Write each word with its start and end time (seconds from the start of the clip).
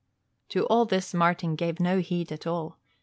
To 0.49 0.65
all 0.65 0.85
this 0.85 1.13
Martin 1.13 1.55
gave 1.55 1.79
no 1.79 1.99
heed 1.99 2.31
at 2.31 2.47
all. 2.47 2.79